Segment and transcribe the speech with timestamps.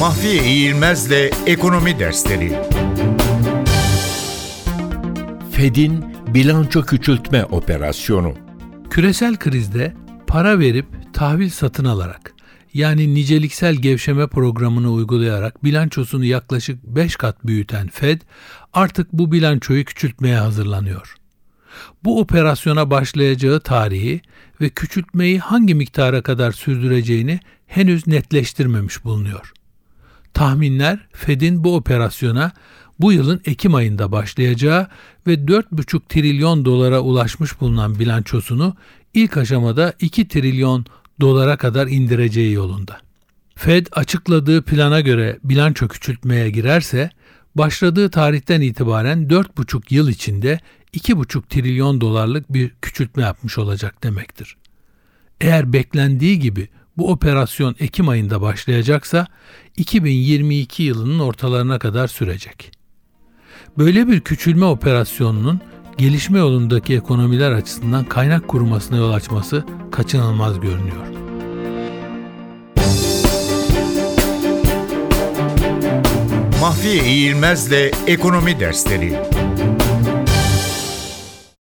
[0.00, 2.58] Mahfiye İğilmez'le Ekonomi Dersleri
[5.52, 8.34] Fed'in bilanço küçültme operasyonu.
[8.90, 9.94] Küresel krizde
[10.26, 12.34] para verip tahvil satın alarak
[12.74, 18.20] yani niceliksel gevşeme programını uygulayarak bilançosunu yaklaşık 5 kat büyüten Fed
[18.72, 21.14] artık bu bilançoyu küçültmeye hazırlanıyor.
[22.04, 24.20] Bu operasyona başlayacağı tarihi
[24.60, 29.52] ve küçültmeyi hangi miktara kadar sürdüreceğini henüz netleştirmemiş bulunuyor.
[30.34, 32.52] Tahminler Fed'in bu operasyona
[33.00, 34.86] bu yılın Ekim ayında başlayacağı
[35.26, 38.76] ve 4,5 trilyon dolara ulaşmış bulunan bilançosunu
[39.14, 40.86] ilk aşamada 2 trilyon
[41.20, 42.98] dolara kadar indireceği yolunda.
[43.56, 47.10] Fed açıkladığı plana göre bilanço küçültmeye girerse
[47.54, 50.60] başladığı tarihten itibaren 4,5 yıl içinde
[50.94, 54.56] 2,5 trilyon dolarlık bir küçültme yapmış olacak demektir.
[55.40, 56.68] Eğer beklendiği gibi
[57.00, 59.26] bu operasyon Ekim ayında başlayacaksa
[59.76, 62.72] 2022 yılının ortalarına kadar sürecek.
[63.78, 65.60] Böyle bir küçülme operasyonunun
[65.98, 71.06] gelişme yolundaki ekonomiler açısından kaynak kurumasına yol açması kaçınılmaz görünüyor.
[76.60, 79.18] Mahfiye İğilmez'le Ekonomi Dersleri